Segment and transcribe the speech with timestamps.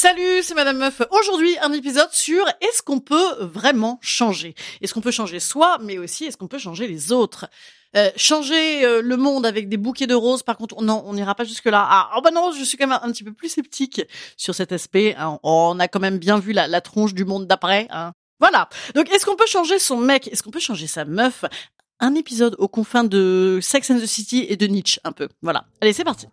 [0.00, 1.02] Salut, c'est Madame Meuf.
[1.10, 4.54] Aujourd'hui, un épisode sur est-ce qu'on peut vraiment changer?
[4.80, 7.50] Est-ce qu'on peut changer soi, mais aussi est-ce qu'on peut changer les autres?
[7.96, 11.34] Euh, changer euh, le monde avec des bouquets de roses, par contre, non, on n'ira
[11.34, 11.84] pas jusque-là.
[11.90, 14.00] Ah, oh bah non, je suis quand même un, petit peu plus sceptique
[14.36, 15.16] sur cet aspect.
[15.18, 15.40] Hein.
[15.42, 17.88] Oh, on a quand même bien vu la, la tronche du monde d'après.
[17.90, 18.12] Hein.
[18.38, 18.68] Voilà.
[18.94, 20.28] Donc, est-ce qu'on peut changer son mec?
[20.28, 21.44] Est-ce qu'on peut changer sa meuf?
[21.98, 25.28] Un épisode aux confins de Sex and the City et de Nietzsche, un peu.
[25.42, 25.64] Voilà.
[25.80, 26.28] Allez, c'est parti.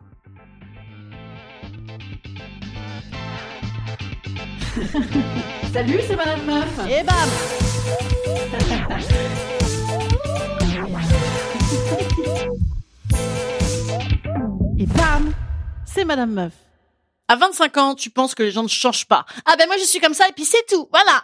[5.73, 6.80] Salut, c'est Madame Meuf.
[6.89, 7.16] Et bam
[14.78, 15.33] Et bam
[15.86, 16.53] C'est Madame Meuf.
[17.28, 19.25] À 25 ans, tu penses que les gens ne changent pas.
[19.45, 20.88] Ah ben moi je suis comme ça et puis c'est tout.
[20.91, 21.23] Voilà.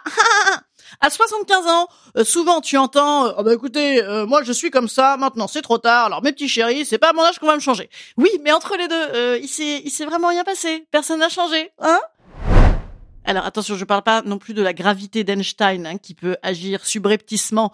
[1.00, 4.70] à 75 ans, euh, souvent tu entends euh, "Ah ben écoutez, euh, moi je suis
[4.72, 6.06] comme ça, maintenant c'est trop tard.
[6.06, 8.50] Alors mes petits chéris, c'est pas à mon âge qu'on va me changer." Oui, mais
[8.50, 10.86] entre les deux, il s'est il s'est vraiment rien passé.
[10.90, 12.00] Personne n'a changé, hein?
[13.24, 16.84] Alors attention, je parle pas non plus de la gravité d'Einstein hein, qui peut agir
[16.84, 17.72] subrepticement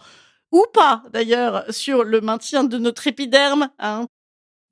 [0.53, 3.71] ou pas d'ailleurs sur le maintien de notre épiderme.
[3.79, 4.07] Hein.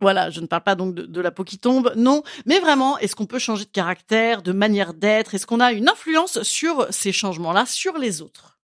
[0.00, 3.16] Voilà, je ne parle pas donc de, la peau qui tombe, non, mais vraiment, est-ce
[3.16, 5.34] qu'on peut changer de caractère, de manière d'être?
[5.34, 8.58] Est-ce qu'on a une influence sur ces changements-là, sur les autres?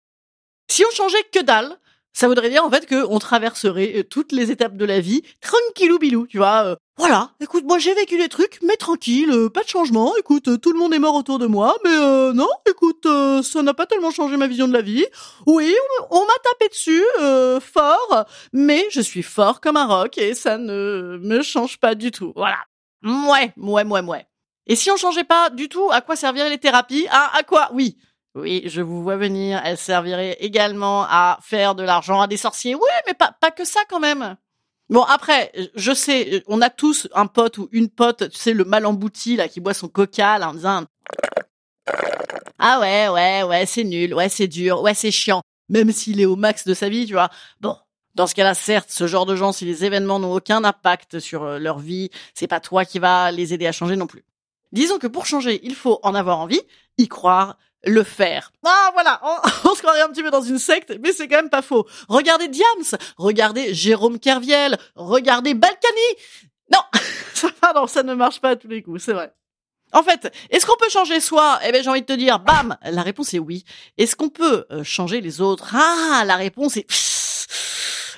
[0.68, 1.78] Si on changeait que dalle,
[2.14, 6.00] ça voudrait dire en fait qu'on traverserait euh, toutes les étapes de la vie tranquillou
[6.00, 6.78] bilou, tu vois.
[7.00, 10.16] Euh, voilà, écoute, moi j'ai vécu des trucs, mais tranquille, euh, pas de changement.
[10.18, 11.96] Écoute, tout le monde est mort autour de moi, mais
[12.34, 13.08] non, écoute,
[13.44, 15.06] ça n'a pas tellement changé ma vision de la vie.
[15.46, 15.74] Oui,
[16.12, 17.04] on, m'a tapé dessus,
[17.62, 22.12] fort, mais je suis fort comme un roc et ça ne me change pas du
[22.12, 22.34] tout.
[22.36, 22.58] Voilà.
[23.02, 24.28] Mouais, mouais, mouais, mouais.
[24.68, 27.08] Et si on changeait pas du tout, à quoi serviraient les thérapies?
[27.10, 27.70] Ah, à quoi?
[27.74, 27.98] Oui,
[28.36, 29.62] oui, je vous vois venir.
[29.64, 32.76] Elle servirait également à faire de l'argent à des sorciers.
[32.76, 34.38] Oui, mais pas, pas que ça quand même.
[34.90, 38.66] Bon, après, je sais, on a tous un pote ou une pote, tu sais, le
[38.66, 40.86] mal embouti, là, qui boit son coca, là, en disant,
[42.58, 45.42] ah ouais, ouais, ouais, c'est nul, ouais, c'est dur, ouais, c'est chiant.
[45.70, 47.30] Même s'il est au max de sa vie, tu vois.
[47.62, 47.76] Bon.
[48.16, 51.44] Dans ce cas-là, certes, ce genre de gens, si les événements n'ont aucun impact sur
[51.44, 54.26] euh, leur vie, c'est pas toi qui va les aider à changer non plus.
[54.72, 56.62] Disons que pour changer, il faut en avoir envie,
[56.98, 58.52] y croire, le faire.
[58.66, 59.22] Ah voilà,
[59.66, 61.88] on, se croirait un petit peu dans une secte, mais c'est quand même pas faux.
[62.08, 66.16] Regardez Diams, regardez Jérôme Kerviel, regardez Balkany.
[66.72, 66.80] Non,
[67.34, 69.34] ça, non, ça ne marche pas à tous les coups, c'est vrai.
[69.92, 71.60] En fait, est-ce qu'on peut changer soi?
[71.66, 73.64] Eh ben, j'ai envie de te dire, bam, la réponse est oui.
[73.98, 75.74] Est-ce qu'on peut euh, changer les autres?
[75.76, 76.86] Ah, la réponse est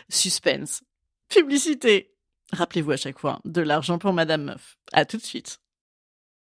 [0.10, 0.82] suspense.
[1.30, 2.14] Publicité.
[2.52, 4.78] Rappelez-vous à chaque fois, de l'argent pour Madame Meuf.
[4.92, 5.61] À tout de suite.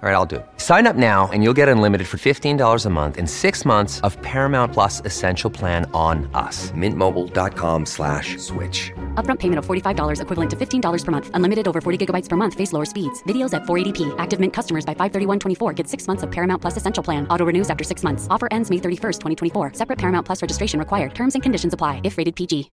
[0.00, 0.46] All right, I'll do it.
[0.58, 4.16] Sign up now and you'll get unlimited for $15 a month and six months of
[4.22, 6.70] Paramount Plus Essential Plan on us.
[6.70, 8.92] Mintmobile.com slash switch.
[9.16, 11.30] Upfront payment of $45 equivalent to $15 per month.
[11.34, 12.54] Unlimited over 40 gigabytes per month.
[12.54, 13.24] Face lower speeds.
[13.24, 14.14] Videos at 480p.
[14.18, 17.26] Active Mint customers by 531.24 get six months of Paramount Plus Essential Plan.
[17.28, 18.28] Auto renews after six months.
[18.30, 19.72] Offer ends May 31st, 2024.
[19.74, 21.12] Separate Paramount Plus registration required.
[21.12, 22.70] Terms and conditions apply if rated PG.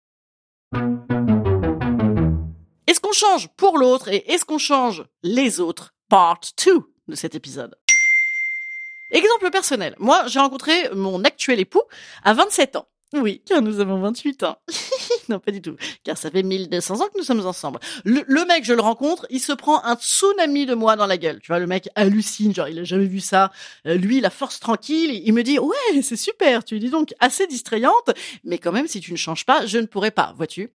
[2.86, 5.94] Est-ce qu'on change pour l'autre et est-ce qu'on change les autres?
[6.10, 7.76] Part 2 de cet épisode.
[9.12, 9.96] Exemple personnel.
[10.00, 11.84] Moi, j'ai rencontré mon actuel époux
[12.24, 12.88] à 27 ans.
[13.14, 14.58] Oui, car nous avons 28 ans.
[15.30, 15.76] non, pas du tout.
[16.04, 17.80] Car ça fait 1200 ans que nous sommes ensemble.
[18.06, 21.40] Le, mec, je le rencontre, il se prend un tsunami de moi dans la gueule.
[21.40, 23.52] Tu vois, le mec hallucine, genre il a jamais vu ça.
[23.86, 27.46] Euh, lui, la force tranquille, il me dit, ouais, c'est super, tu dis donc assez
[27.46, 28.10] distrayante,
[28.44, 30.72] mais quand même, si tu ne changes pas, je ne pourrai pas, vois-tu.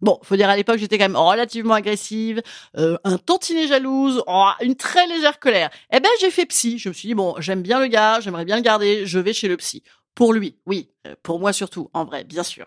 [0.00, 2.40] Bon, faut dire à l'époque j'étais quand même relativement agressive,
[2.76, 5.70] euh, un tantinet jalouse, oh, une très légère colère.
[5.92, 6.78] Eh ben j'ai fait psy.
[6.78, 9.32] Je me suis dit bon, j'aime bien le gars, j'aimerais bien le garder, je vais
[9.32, 9.82] chez le psy.
[10.14, 10.90] Pour lui, oui.
[11.06, 12.66] Euh, pour moi surtout, en vrai, bien sûr.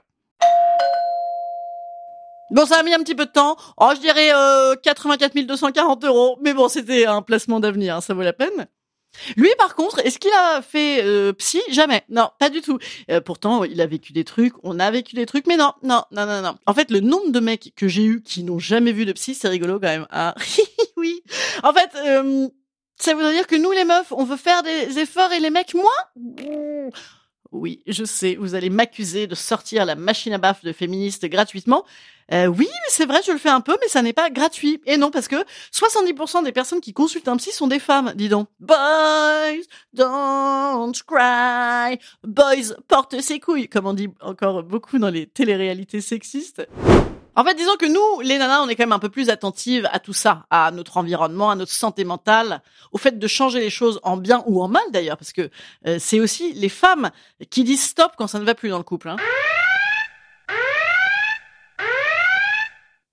[2.52, 3.56] Bon, ça a mis un petit peu de temps.
[3.78, 6.38] Oh, je dirais euh, 84 240 euros.
[6.42, 8.68] Mais bon, c'était un placement d'avenir, hein, ça vaut la peine.
[9.36, 11.62] Lui, par contre, est-ce qu'il a fait euh, psy?
[11.70, 12.04] Jamais.
[12.10, 12.80] Non, pas du tout.
[13.10, 16.04] Euh, pourtant, il a vécu des trucs, on a vécu des trucs, mais non, non,
[16.12, 16.56] non, non, non.
[16.66, 19.36] En fait, le nombre de mecs que j'ai eu qui n'ont jamais vu de psy,
[19.36, 20.08] c'est rigolo quand même.
[20.12, 20.36] Ah,
[20.98, 21.22] oui.
[21.64, 22.48] En fait, euh,
[22.98, 25.74] ça voudrait dire que nous, les meufs, on veut faire des efforts et les mecs,
[25.74, 26.92] moins?
[27.52, 31.86] Oui, je sais, vous allez m'accuser de sortir la machine à baffe de féministe gratuitement.
[32.32, 34.82] Euh, oui, mais c'est vrai, je le fais un peu, mais ça n'est pas gratuit.
[34.86, 35.36] Et non, parce que
[35.74, 38.48] 70% des personnes qui consultent un psy sont des femmes, dis donc.
[38.62, 42.00] Boys, don't cry.
[42.24, 46.66] Boys, porte ses couilles, comme on dit encore beaucoup dans les téléréalités sexistes.
[47.34, 49.88] En fait, disons que nous, les nanas, on est quand même un peu plus attentives
[49.94, 52.62] à tout ça, à notre environnement, à notre santé mentale,
[52.92, 55.50] au fait de changer les choses en bien ou en mal d'ailleurs, parce que
[55.88, 57.10] euh, c'est aussi les femmes
[57.50, 59.08] qui disent stop quand ça ne va plus dans le couple.
[59.10, 59.16] Hein.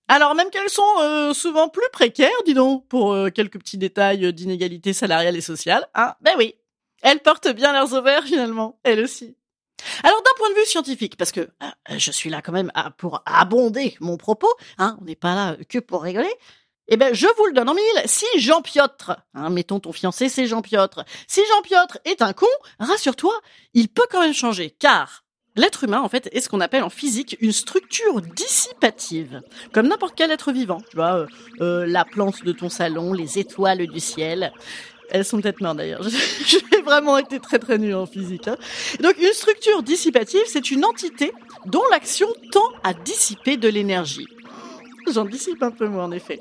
[0.09, 4.32] Alors même qu'elles sont euh, souvent plus précaires, dis donc, pour euh, quelques petits détails
[4.32, 6.56] d'inégalité salariale et sociale, hein, ben oui,
[7.03, 9.37] elles portent bien leurs ovaires finalement, elles aussi.
[10.02, 13.22] Alors d'un point de vue scientifique, parce que euh, je suis là quand même pour
[13.26, 16.32] abonder mon propos, hein, on n'est pas là que pour rigoler.
[16.90, 18.02] Eh ben, je vous le donne en mille.
[18.06, 21.04] Si Jean Piotre, hein, mettons ton fiancé, c'est Jean Piotre.
[21.26, 22.46] Si Jean Piotre est un con,
[22.80, 23.34] rassure-toi,
[23.75, 26.88] il peut quand même changer, car l'être humain, en fait, est ce qu'on appelle en
[26.88, 29.42] physique une structure dissipative,
[29.72, 30.81] comme n'importe quel être vivant.
[30.88, 31.26] Tu vois, euh,
[31.60, 34.52] euh, la plante de ton salon, les étoiles du ciel.
[35.10, 36.02] Elles sont peut-être mortes d'ailleurs.
[36.46, 38.49] J'ai vraiment été très très nulle en physique.
[38.49, 38.56] Hein.
[39.00, 41.32] Donc une structure dissipative, c'est une entité
[41.66, 44.28] dont l'action tend à dissiper de l'énergie.
[45.12, 46.40] J'en dissipe un peu moi en effet.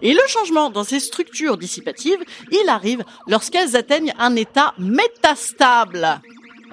[0.00, 2.18] Et le changement dans ces structures dissipatives,
[2.50, 6.20] il arrive lorsqu'elles atteignent un état métastable.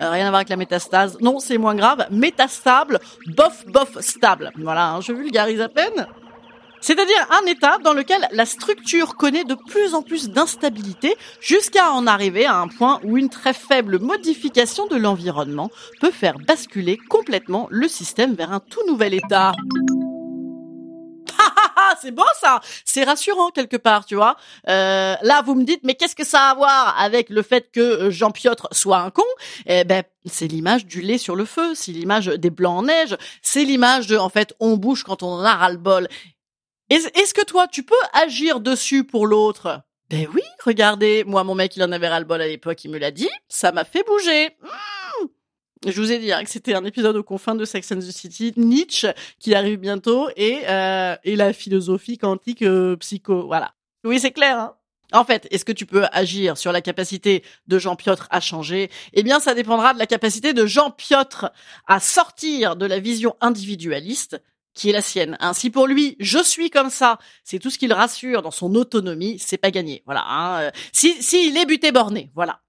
[0.01, 1.17] Euh, rien à voir avec la métastase.
[1.19, 2.07] Non, c'est moins grave.
[2.09, 4.51] Métastable, bof, bof, stable.
[4.57, 6.07] Voilà, hein, je vulgarise à peine.
[6.81, 12.07] C'est-à-dire un état dans lequel la structure connaît de plus en plus d'instabilité jusqu'à en
[12.07, 17.67] arriver à un point où une très faible modification de l'environnement peut faire basculer complètement
[17.69, 19.53] le système vers un tout nouvel état.
[22.01, 24.35] c'est bon ça, c'est rassurant quelque part, tu vois.
[24.67, 27.69] Euh, là, vous me dites, mais qu'est-ce que ça a à voir avec le fait
[27.71, 29.23] que euh, Jean Piotre soit un con?
[29.65, 33.17] Eh ben, c'est l'image du lait sur le feu, c'est l'image des blancs en neige,
[33.41, 36.07] c'est l'image de, en fait, on bouge quand on en a ras le bol.
[36.89, 39.81] Est-ce que toi, tu peux agir dessus pour l'autre?
[40.09, 43.11] Ben oui, regardez, moi, mon mec, il en avait ras-le-bol à l'époque, il me l'a
[43.11, 44.57] dit, ça m'a fait bouger.
[44.63, 45.91] Mmh.
[45.91, 48.11] je vous ai dit hein, que c'était un épisode aux confins de Sex and the
[48.11, 49.09] City, Nietzsche,
[49.39, 53.75] qui arrive bientôt, et, euh, et la philosophie quantique euh, psycho, voilà.
[54.03, 54.75] Oui, c'est clair, hein
[55.11, 58.91] en fait, est-ce que tu peux agir sur la capacité de Jean Piotre à changer?
[59.13, 61.51] Eh bien, ça dépendra de la capacité de Jean Piotre
[61.87, 64.39] à sortir de la vision individualiste
[64.73, 65.37] qui est la sienne.
[65.39, 65.53] Hein.
[65.53, 69.39] Si pour lui, je suis comme ça, c'est tout ce qu'il rassure dans son autonomie,
[69.39, 70.03] c'est pas gagné.
[70.05, 70.23] Voilà.
[70.27, 70.61] Hein.
[70.61, 72.61] Euh, si, si il est buté borné, voilà.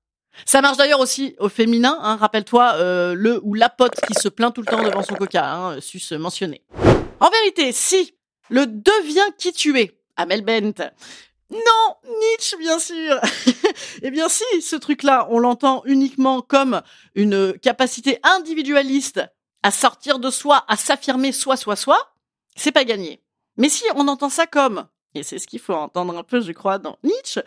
[0.47, 1.99] Ça marche d'ailleurs aussi au féminin.
[2.03, 2.17] Hein.
[2.17, 5.53] Rappelle-toi euh, le ou la pote qui se plaint tout le temps devant son coca,
[5.53, 6.63] hein, sus mentionné.
[7.21, 8.15] En vérité, si
[8.49, 10.91] le devient qui tu es, Amel Bent.
[11.51, 13.21] Non, Nietzsche, bien sûr.
[14.03, 16.81] eh bien, si ce truc-là, on l'entend uniquement comme
[17.15, 19.21] une capacité individualiste
[19.63, 21.99] à sortir de soi, à s'affirmer soi, soi, soi,
[22.57, 23.21] c'est pas gagné.
[23.57, 26.53] Mais si on entend ça comme, et c'est ce qu'il faut entendre un peu, je
[26.53, 27.41] crois, dans Nietzsche,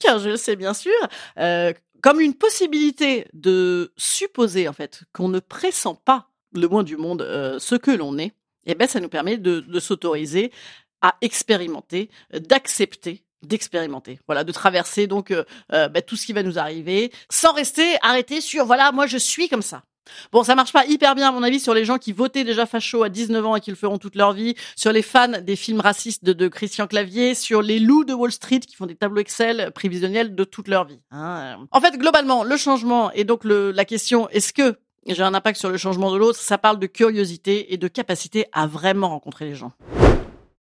[0.00, 0.92] car je le sais bien sûr,
[1.38, 1.72] euh,
[2.02, 7.22] comme une possibilité de supposer en fait qu'on ne pressent pas le moins du monde
[7.22, 8.32] euh, ce que l'on est,
[8.66, 10.52] eh ben ça nous permet de, de s'autoriser
[11.00, 16.58] à expérimenter, d'accepter d'expérimenter, voilà, de traverser donc euh, bah, tout ce qui va nous
[16.58, 19.84] arriver, sans rester arrêté sur voilà moi je suis comme ça.
[20.32, 22.66] Bon, ça marche pas hyper bien à mon avis sur les gens qui votaient déjà
[22.66, 25.56] facho à 19 ans et qui le feront toute leur vie, sur les fans des
[25.56, 29.20] films racistes de, Christian Clavier, sur les loups de Wall Street qui font des tableaux
[29.20, 31.00] Excel prévisionnels de toute leur vie.
[31.10, 31.58] Hein.
[31.70, 35.70] En fait, globalement, le changement et donc la question est-ce que j'ai un impact sur
[35.70, 39.54] le changement de l'autre, ça parle de curiosité et de capacité à vraiment rencontrer les
[39.54, 39.72] gens.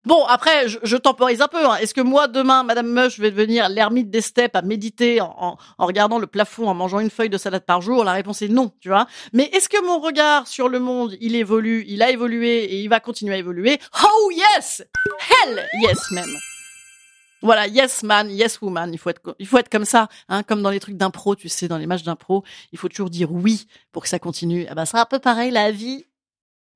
[0.05, 1.65] Bon, après, je, temporise un peu.
[1.65, 1.75] Hein.
[1.75, 5.57] Est-ce que moi, demain, Madame Meuf, je vais devenir l'ermite des steppes à méditer en,
[5.77, 8.03] regardant le plafond, en mangeant une feuille de salade par jour?
[8.03, 9.07] La réponse est non, tu vois.
[9.33, 12.87] Mais est-ce que mon regard sur le monde, il évolue, il a évolué et il
[12.87, 13.77] va continuer à évoluer?
[14.03, 14.83] Oh yes
[15.29, 16.37] Hell yes même
[17.41, 20.61] voilà, yes man, yes woman, il faut être, il faut être comme ça, hein, comme
[20.61, 23.67] dans les trucs d'impro, tu sais, dans les matchs d'impro, il faut toujours dire oui
[23.93, 24.67] pour que ça continue.
[24.69, 26.05] Ah bah, c'est un peu pareil la vie.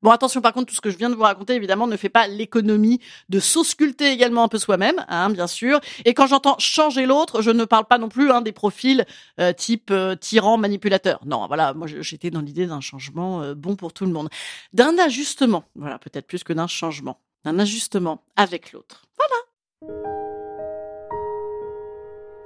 [0.04, 2.10] Bon, attention, par contre, tout ce que je viens de vous raconter, évidemment, ne fait
[2.10, 5.80] pas l'économie de s'ausculter également un peu soi-même, hein, bien sûr.
[6.04, 9.06] Et quand j'entends changer l'autre, je ne parle pas non plus hein, des profils
[9.40, 11.22] euh, type euh, tyran, manipulateur.
[11.26, 14.30] Non, voilà, moi j'étais dans l'idée d'un changement euh, bon pour tout le monde,
[14.74, 15.64] d'un ajustement.
[15.76, 19.06] Voilà, peut-être plus que d'un changement, d'un ajustement avec l'autre.
[19.18, 20.04] Voilà.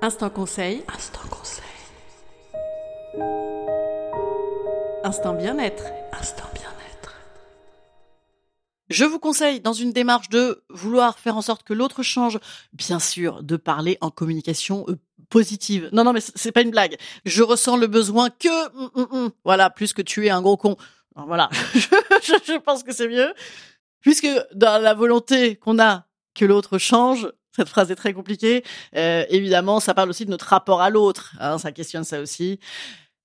[0.04, 0.84] Instant conseil.
[0.94, 1.64] Instant conseil.
[5.04, 5.86] Instant bien-être.
[6.20, 6.44] Instant
[8.89, 12.39] je vous conseille, dans une démarche de vouloir faire en sorte que l'autre change,
[12.74, 14.98] bien sûr, de parler en communication euh,
[15.29, 15.89] positive.
[15.91, 16.98] Non, non, mais c'est pas une blague.
[17.25, 19.32] Je ressens le besoin que, mm, mm, mm.
[19.44, 20.77] voilà, plus que tu es un gros con.
[21.15, 23.34] voilà, je, pense que c'est mieux.
[24.01, 28.63] Puisque dans la volonté qu'on a que l'autre change, cette phrase est très compliquée.
[28.96, 31.34] Euh, évidemment, ça parle aussi de notre rapport à l'autre.
[31.39, 32.60] Hein, ça questionne ça aussi.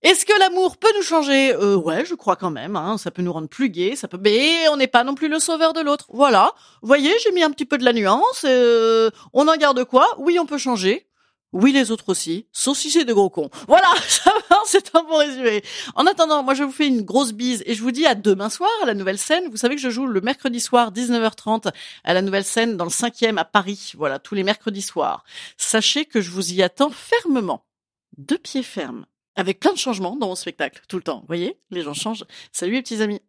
[0.02, 1.52] Est-ce que l'amour peut nous changer?
[1.54, 2.76] Euh, Ouais, je crois quand même.
[2.76, 2.99] Hein.
[2.99, 4.18] Ça peut nous rendre plus gays, ça peut.
[4.21, 6.06] Mais on n'est pas non plus le sauveur de l'autre.
[6.12, 6.52] Voilà.
[6.82, 8.44] Voyez, j'ai mis un petit peu de la nuance.
[8.44, 10.06] Euh, on en garde quoi?
[10.18, 11.06] Oui, on peut changer.
[11.52, 13.50] Oui, les autres aussi, sauf si c'est de gros cons.
[13.68, 13.88] Voilà,
[14.64, 15.62] c'est un bon résumé.
[15.94, 18.49] En attendant, moi je vous fais une grosse bise et je vous dis à demain
[18.49, 19.50] soir à la nouvelle scène.
[19.50, 21.71] Vous savez que je joue le mercredi soir 19h30
[22.04, 23.92] à la nouvelle scène dans le 5e à Paris.
[23.99, 25.25] Voilà, tous les mercredis soirs.
[25.59, 27.66] Sachez que je vous y attends fermement.
[28.16, 29.04] De pied ferme
[29.37, 31.21] avec plein de changements dans mon spectacle, tout le temps.
[31.21, 32.25] Vous voyez, les gens changent.
[32.53, 33.21] Salut les petits amis.